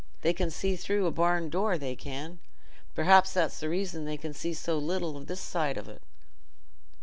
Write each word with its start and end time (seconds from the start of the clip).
They 0.21 0.33
can 0.33 0.49
see 0.49 0.75
through 0.75 1.05
a 1.05 1.11
barn 1.11 1.51
door, 1.51 1.77
they 1.77 1.95
can. 1.95 2.39
Perhaps 2.95 3.33
that's 3.33 3.59
the 3.59 3.69
reason 3.69 4.03
they 4.03 4.17
can 4.17 4.33
see 4.33 4.55
so 4.55 4.79
little 4.79 5.15
o' 5.15 5.23
this 5.23 5.41
side 5.41 5.77
on't." 5.77 6.01